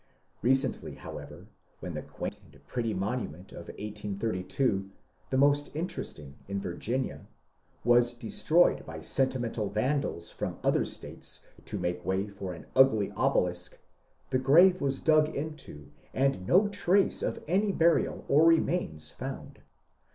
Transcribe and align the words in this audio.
Be 0.41 0.49
eently, 0.53 0.97
however, 0.97 1.45
when 1.79 1.93
the 1.93 2.01
quaint 2.01 2.39
and 2.51 2.65
pretty 2.65 2.91
monument 2.91 3.51
of 3.51 3.67
1832, 3.67 4.89
the 5.29 5.37
most 5.37 5.69
interesting 5.75 6.39
in 6.47 6.59
Virginia, 6.59 7.27
was 7.83 8.15
destroyed 8.15 8.83
by 8.83 9.01
sen 9.01 9.29
timental 9.29 9.71
vandals 9.71 10.31
from 10.31 10.57
other 10.63 10.85
States 10.85 11.41
to 11.65 11.77
make 11.77 12.03
way 12.03 12.27
for 12.27 12.55
an 12.55 12.65
ugly 12.75 13.11
obelisk, 13.11 13.77
the 14.31 14.39
grave 14.39 14.81
was 14.81 15.01
dug 15.01 15.29
into 15.35 15.91
and 16.15 16.47
no 16.47 16.67
trace 16.67 17.21
of 17.21 17.43
any 17.47 17.71
burial 17.71 18.25
or 18.27 18.47
remains 18.47 19.11
found. 19.11 19.61